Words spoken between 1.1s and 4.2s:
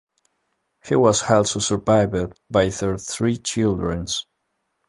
also survived by their three children.